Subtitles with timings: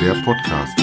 [0.00, 0.78] der Podcast.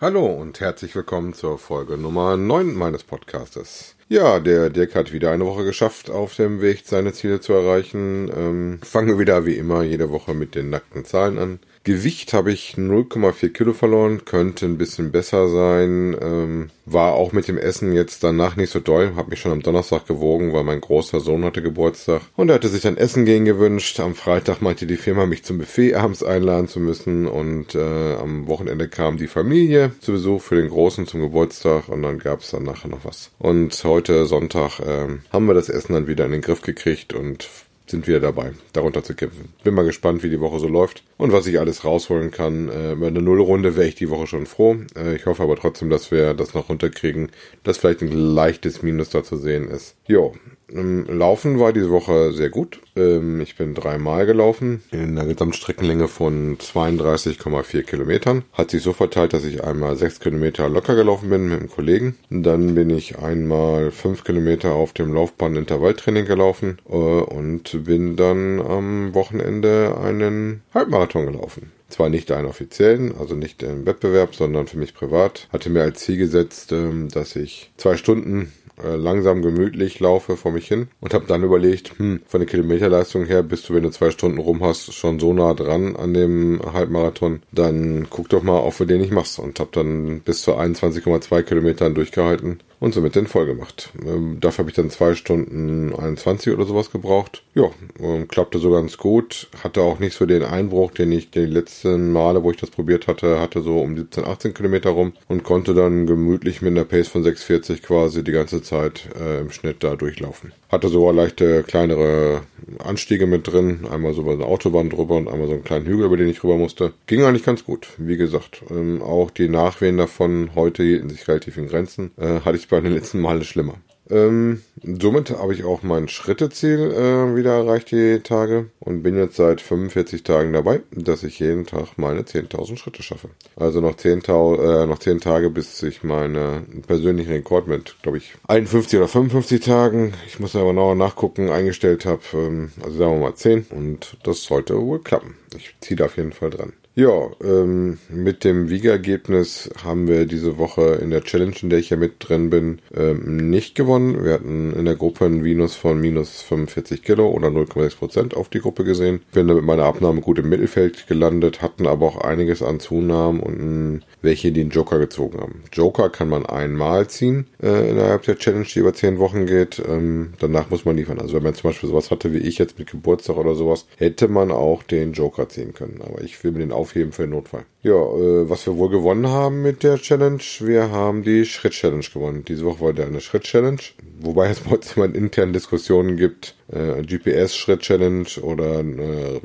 [0.00, 3.96] Hallo und herzlich willkommen zur Folge Nummer 9 meines Podcastes.
[4.08, 8.30] Ja, der Dirk hat wieder eine Woche geschafft, auf dem Weg seine Ziele zu erreichen.
[8.32, 11.58] Ähm, fangen wir wieder wie immer jede Woche mit den nackten Zahlen an.
[11.84, 16.16] Gewicht habe ich 0,4 Kilo verloren, könnte ein bisschen besser sein.
[16.20, 19.12] Ähm, war auch mit dem Essen jetzt danach nicht so doll.
[19.16, 22.22] Habe mich schon am Donnerstag gewogen, weil mein großer Sohn hatte Geburtstag.
[22.36, 23.98] Und er hatte sich dann Essen gehen gewünscht.
[23.98, 27.26] Am Freitag meinte die Firma, mich zum Buffet abends einladen zu müssen.
[27.26, 31.88] Und äh, am Wochenende kam die Familie zu Besuch für den Großen zum Geburtstag.
[31.88, 33.30] Und dann gab es dann nachher noch was.
[33.40, 37.48] Und heute Sonntag äh, haben wir das Essen dann wieder in den Griff gekriegt und
[37.92, 39.52] sind wieder dabei, darunter zu kämpfen.
[39.62, 42.68] Bin mal gespannt, wie die Woche so läuft und was ich alles rausholen kann.
[42.68, 44.76] Äh, bei der Nullrunde wäre ich die Woche schon froh.
[44.96, 47.30] Äh, ich hoffe aber trotzdem, dass wir das noch runterkriegen,
[47.62, 49.94] dass vielleicht ein leichtes Minus da zu sehen ist.
[50.08, 50.34] Jo,
[50.74, 52.80] Laufen war diese Woche sehr gut.
[52.96, 58.44] Ähm, ich bin dreimal gelaufen in einer Gesamtstreckenlänge von 32,4 Kilometern.
[58.52, 62.16] Hat sich so verteilt, dass ich einmal 6 Kilometer locker gelaufen bin mit einem Kollegen.
[62.30, 68.60] Dann bin ich einmal 5 Kilometer auf dem Laufband Intervalltraining gelaufen äh, und bin dann
[68.60, 74.78] am Wochenende einen Halbmarathon gelaufen zwar nicht einen offiziellen, also nicht im Wettbewerb, sondern für
[74.78, 75.48] mich privat.
[75.52, 80.52] Hatte mir als Ziel gesetzt, ähm, dass ich zwei Stunden äh, langsam gemütlich laufe vor
[80.52, 83.90] mich hin und habe dann überlegt, hm, von der Kilometerleistung her bist du, wenn du
[83.90, 88.58] zwei Stunden rum hast, schon so nah dran an dem Halbmarathon, dann guck doch mal
[88.58, 93.14] auf, für den ich mach's und habe dann bis zu 21,2 Kilometern durchgehalten und somit
[93.14, 93.90] den voll gemacht.
[94.04, 97.44] Ähm, dafür habe ich dann zwei Stunden 21 oder sowas gebraucht.
[97.54, 99.46] Ja, ähm, klappte so ganz gut.
[99.62, 103.06] Hatte auch nicht so den Einbruch, den ich die letzten Male, wo ich das probiert
[103.06, 107.06] hatte, hatte so um 17, 18 Kilometer rum und konnte dann gemütlich mit einer Pace
[107.06, 110.52] von 6,40 quasi die ganze Zeit äh, im Schnitt da durchlaufen.
[110.68, 112.40] Hatte sogar leichte kleinere
[112.80, 116.06] Anstiege mit drin, einmal so über eine Autobahn drüber und einmal so einen kleinen Hügel,
[116.06, 116.92] über den ich rüber musste.
[117.06, 118.62] Ging eigentlich ganz gut, wie gesagt.
[118.70, 122.12] Ähm, auch die Nachwehen davon heute hielten sich relativ in Grenzen.
[122.18, 123.74] Äh, hatte ich bei den letzten Male schlimmer.
[124.12, 129.36] Ähm, somit habe ich auch mein Schritteziel äh, wieder erreicht die Tage und bin jetzt
[129.36, 133.30] seit 45 Tagen dabei, dass ich jeden Tag meine 10.000 Schritte schaffe.
[133.56, 138.34] Also noch 10, äh, noch 10 Tage, bis ich meinen persönlichen Rekord mit, glaube ich,
[138.48, 142.20] 51 oder 55 Tagen, ich muss aber noch nachgucken, eingestellt habe.
[142.34, 145.36] Ähm, also sagen wir mal 10 und das sollte wohl klappen.
[145.56, 146.74] Ich ziehe da auf jeden Fall dran.
[146.94, 151.88] Ja, ähm, mit dem Wiegergebnis haben wir diese Woche in der Challenge, in der ich
[151.88, 154.22] ja mit drin bin, ähm, nicht gewonnen.
[154.22, 158.50] Wir hatten in der Gruppe ein Minus von minus 45 Kilo oder 0,6 Prozent auf
[158.50, 159.22] die Gruppe gesehen.
[159.32, 163.40] Bin da mit meiner Abnahme gut im Mittelfeld gelandet, hatten aber auch einiges an Zunahmen
[163.40, 165.62] und welche, einen Joker gezogen haben.
[165.72, 169.82] Joker kann man einmal ziehen äh, innerhalb der Challenge, die über 10 Wochen geht.
[169.88, 171.20] Ähm, danach muss man liefern.
[171.20, 174.28] Also wenn man zum Beispiel sowas hatte wie ich jetzt mit Geburtstag oder sowas, hätte
[174.28, 176.02] man auch den Joker ziehen können.
[176.02, 177.64] Aber ich will mir den aufheben für den Notfall.
[177.82, 182.44] Ja, äh, was wir wohl gewonnen haben mit der Challenge, wir haben die Schritt-Challenge gewonnen.
[182.46, 183.80] Diese Woche war der eine Schritt-Challenge,
[184.20, 189.40] wobei es bei uns immer interne Diskussionen gibt, äh, GPS-Schritt-Challenge oder äh,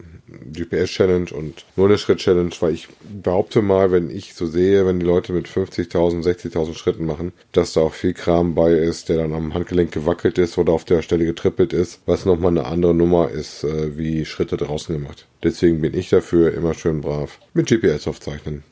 [0.51, 2.87] GPS-Challenge und nur eine Schritt-Challenge, weil ich
[3.23, 7.73] behaupte mal, wenn ich so sehe, wenn die Leute mit 50.000, 60.000 Schritten machen, dass
[7.73, 11.01] da auch viel Kram bei ist, der dann am Handgelenk gewackelt ist oder auf der
[11.01, 15.25] Stelle getrippelt ist, was nochmal eine andere Nummer ist, äh, wie Schritte draußen gemacht.
[15.43, 18.63] Deswegen bin ich dafür immer schön brav mit GPS aufzeichnen.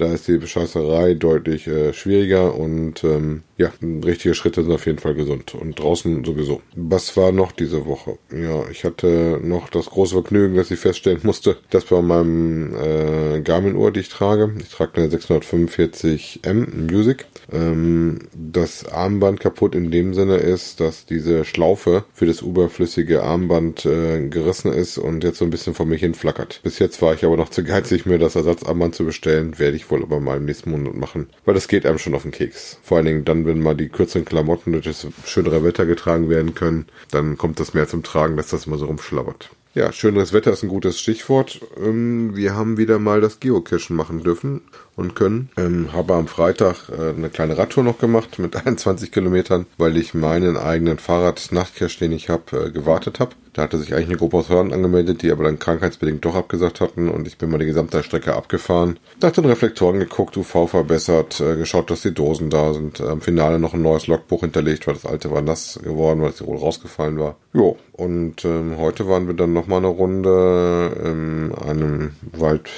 [0.00, 4.98] Da ist die Bescheißerei deutlich äh, schwieriger und ähm, ja, richtige Schritte sind auf jeden
[4.98, 6.62] Fall gesund und draußen sowieso.
[6.74, 8.16] Was war noch diese Woche?
[8.32, 13.40] Ja, ich hatte noch das große Vergnügen, dass ich feststellen musste, dass bei meinem äh,
[13.42, 20.14] Garmin-Uhr, die ich trage, ich trage eine 645M Music, ähm, das Armband kaputt in dem
[20.14, 25.44] Sinne ist, dass diese Schlaufe für das überflüssige Armband äh, gerissen ist und jetzt so
[25.44, 26.60] ein bisschen vor mich hin flackert.
[26.62, 29.89] Bis jetzt war ich aber noch zu geizig, mir das Ersatzarmband zu bestellen, werde ich
[29.90, 32.78] wohl aber mal im nächsten Monat machen, weil das geht einem schon auf den Keks.
[32.82, 36.54] Vor allen Dingen dann, wenn mal die kürzeren Klamotten durch das schönere Wetter getragen werden
[36.54, 39.50] können, dann kommt das mehr zum Tragen, dass das mal so rumschlabbert.
[39.72, 41.60] Ja, schöneres Wetter ist ein gutes Stichwort.
[41.80, 44.62] Ähm, wir haben wieder mal das Geocachen machen dürfen
[44.96, 45.48] und können.
[45.56, 50.12] Ähm, habe am Freitag äh, eine kleine Radtour noch gemacht mit 21 Kilometern, weil ich
[50.12, 53.36] meinen eigenen Fahrrad-Nachtcache, den ich habe, äh, gewartet habe.
[53.52, 56.80] Da hatte sich eigentlich eine Gruppe aus Hörern angemeldet, die aber dann krankheitsbedingt doch abgesagt
[56.80, 58.98] hatten und ich bin mal die gesamte Strecke abgefahren.
[59.20, 63.00] Nach den Reflektoren geguckt, UV verbessert, äh, geschaut, dass die Dosen da sind.
[63.00, 66.44] Am Finale noch ein neues Logbuch hinterlegt, weil das alte war nass geworden, weil es
[66.46, 67.36] wohl rausgefallen war.
[67.52, 72.70] Jo, und ähm, heute waren wir dann nochmal eine Runde in einem Wald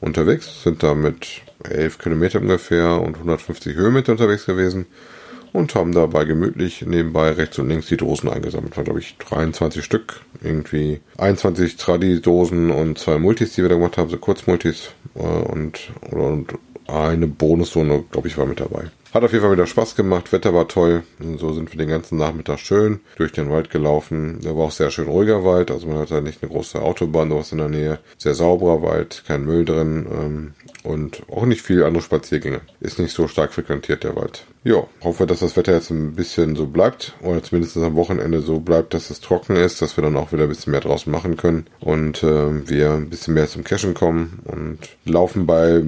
[0.00, 4.86] unterwegs, sind da mit 11 Kilometer ungefähr und 150 Höhenmeter unterwegs gewesen
[5.52, 8.76] und haben dabei gemütlich nebenbei rechts und links die Dosen eingesammelt.
[8.76, 10.20] War, glaube ich, 23 Stück.
[10.42, 15.90] Irgendwie 21 Tradi-Dosen und zwei Multis, die wir da gemacht haben, so Kurzmultis äh, und,
[16.10, 16.54] oder, und
[16.86, 18.84] eine Bonuszone, glaube ich, war mit dabei.
[19.12, 21.02] Hat auf jeden Fall wieder Spaß gemacht, Wetter war toll.
[21.18, 24.40] Und so sind wir den ganzen Nachmittag schön durch den Wald gelaufen.
[24.44, 27.34] Der war auch sehr schön ruhiger Wald, also man hat da nicht eine große Autobahn,
[27.34, 27.98] was in der Nähe.
[28.18, 32.60] Sehr sauberer Wald, kein Müll drin ähm, und auch nicht viel andere Spaziergänge.
[32.80, 34.44] Ist nicht so stark frequentiert der Wald.
[34.64, 38.60] Ja, hoffe, dass das Wetter jetzt ein bisschen so bleibt oder zumindest am Wochenende so
[38.60, 41.36] bleibt, dass es trocken ist, dass wir dann auch wieder ein bisschen mehr draußen machen
[41.36, 45.80] können und äh, wir ein bisschen mehr zum Cashen kommen und laufen bei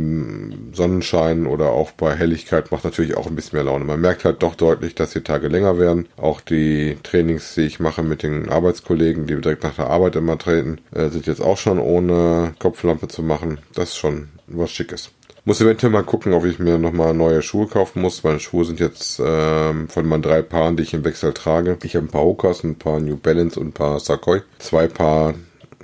[0.72, 3.84] Sonnenschein oder auch bei Helligkeit macht natürlich auch ein bisschen mehr Laune.
[3.84, 6.08] Man merkt halt doch deutlich, dass die Tage länger werden.
[6.16, 10.38] Auch die Trainings, die ich mache mit den Arbeitskollegen, die direkt nach der Arbeit immer
[10.38, 13.58] treten, äh, sind jetzt auch schon ohne Kopflampe zu machen.
[13.74, 15.10] Das ist schon was Schickes.
[15.44, 18.22] Muss eventuell mal gucken, ob ich mir nochmal neue Schuhe kaufen muss.
[18.22, 21.78] Meine Schuhe sind jetzt ähm, von meinen drei Paaren, die ich im Wechsel trage.
[21.82, 24.42] Ich habe ein paar Hokas, ein paar New Balance und ein paar Sakoi.
[24.58, 25.34] Zwei Paar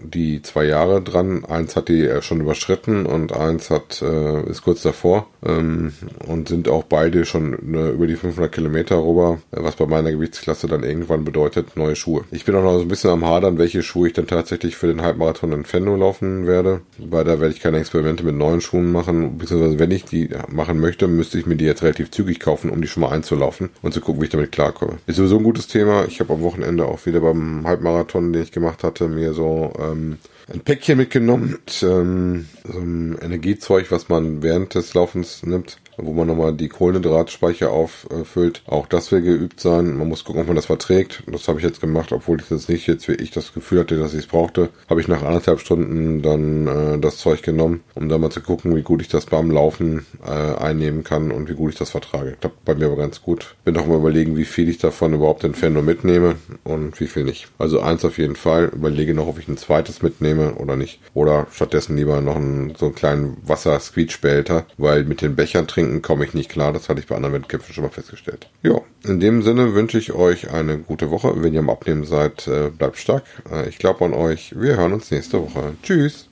[0.02, 1.44] die zwei Jahre dran.
[1.44, 5.92] Eins hat die schon überschritten und eins hat äh, ist kurz davor ähm,
[6.26, 10.66] und sind auch beide schon äh, über die 500 Kilometer rüber, was bei meiner Gewichtsklasse
[10.66, 12.24] dann irgendwann bedeutet neue Schuhe.
[12.30, 14.86] Ich bin auch noch so ein bisschen am Hadern, welche Schuhe ich dann tatsächlich für
[14.86, 18.92] den Halbmarathon in Fenno laufen werde, weil da werde ich keine Experimente mit neuen Schuhen
[18.92, 22.70] machen, beziehungsweise wenn ich die machen möchte, müsste ich mir die jetzt relativ zügig kaufen,
[22.70, 24.98] um die schon mal einzulaufen und zu gucken, wie ich damit klarkomme.
[25.06, 26.04] Ist sowieso ein gutes Thema.
[26.06, 30.18] Ich habe am Wochenende auch wieder beim Halbmarathon, den ich gemacht hatte, mir so ähm,
[30.52, 36.12] ein Päckchen mitgenommen mit ähm, so einem Energiezeug, was man während des Laufens nimmt wo
[36.12, 38.62] man nochmal die Kohlenhydratspeicher auffüllt.
[38.66, 39.96] Auch das will geübt sein.
[39.96, 41.22] Man muss gucken, ob man das verträgt.
[41.26, 43.96] Das habe ich jetzt gemacht, obwohl ich das nicht jetzt wie ich das Gefühl hatte,
[43.96, 44.70] dass ich es brauchte.
[44.88, 48.74] Habe ich nach anderthalb Stunden dann äh, das Zeug genommen, um dann mal zu gucken,
[48.76, 52.36] wie gut ich das beim Laufen äh, einnehmen kann und wie gut ich das vertrage.
[52.40, 53.54] Klappt bei mir aber ganz gut.
[53.64, 57.24] Bin auch mal überlegen, wie viel ich davon überhaupt in Fendo mitnehme und wie viel
[57.24, 57.48] nicht.
[57.58, 58.66] Also eins auf jeden Fall.
[58.66, 61.00] Überlege noch, ob ich ein zweites mitnehme oder nicht.
[61.14, 66.02] Oder stattdessen lieber noch einen, so einen kleinen Wasser-Squeeze-Behälter, weil mit den Bechern trinken Trinken
[66.02, 66.72] komme ich nicht klar.
[66.72, 68.48] Das hatte ich bei anderen Wettkämpfen schon mal festgestellt.
[68.62, 71.32] Ja, in dem Sinne wünsche ich euch eine gute Woche.
[71.36, 73.24] Wenn ihr am Abnehmen seid, äh, bleibt stark.
[73.50, 74.54] Äh, ich glaube an euch.
[74.58, 75.74] Wir hören uns nächste Woche.
[75.82, 76.28] Tschüss.